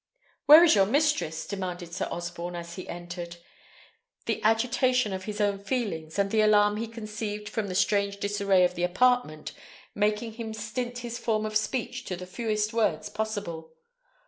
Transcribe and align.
"Where 0.47 0.63
is 0.63 0.73
your 0.73 0.87
mistress?" 0.87 1.45
demanded 1.45 1.93
Sir 1.93 2.07
Osborne, 2.09 2.55
as 2.55 2.73
he 2.73 2.89
entered; 2.89 3.37
the 4.25 4.41
agitation 4.41 5.13
of 5.13 5.25
his 5.25 5.39
own 5.39 5.59
feelings, 5.59 6.17
and 6.17 6.31
the 6.31 6.41
alarm 6.41 6.77
he 6.77 6.87
conceived 6.87 7.47
from 7.47 7.67
the 7.67 7.75
strange 7.75 8.17
disarray 8.19 8.63
of 8.63 8.73
the 8.73 8.81
apartment, 8.83 9.51
making 9.93 10.33
him 10.33 10.55
stint 10.55 10.97
his 11.05 11.19
form 11.19 11.45
of 11.45 11.55
speech 11.55 12.03
to 12.05 12.15
the 12.15 12.25
fewest 12.25 12.73
words 12.73 13.09
possible. 13.11 13.73